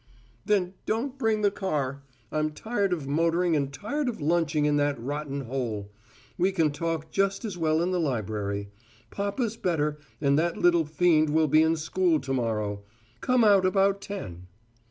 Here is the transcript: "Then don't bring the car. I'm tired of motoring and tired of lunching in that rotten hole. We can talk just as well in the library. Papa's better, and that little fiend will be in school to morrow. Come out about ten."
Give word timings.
"Then 0.45 0.73
don't 0.87 1.15
bring 1.19 1.43
the 1.43 1.51
car. 1.51 2.01
I'm 2.31 2.53
tired 2.53 2.91
of 2.91 3.05
motoring 3.07 3.55
and 3.55 3.71
tired 3.71 4.09
of 4.09 4.19
lunching 4.19 4.65
in 4.65 4.77
that 4.77 4.99
rotten 4.99 5.41
hole. 5.41 5.91
We 6.39 6.51
can 6.51 6.71
talk 6.71 7.11
just 7.11 7.45
as 7.45 7.55
well 7.55 7.83
in 7.83 7.91
the 7.91 7.99
library. 7.99 8.71
Papa's 9.11 9.57
better, 9.57 9.99
and 10.19 10.39
that 10.39 10.57
little 10.57 10.85
fiend 10.85 11.29
will 11.29 11.47
be 11.47 11.61
in 11.61 11.75
school 11.75 12.19
to 12.21 12.33
morrow. 12.33 12.81
Come 13.19 13.43
out 13.43 13.63
about 13.63 14.01
ten." 14.01 14.47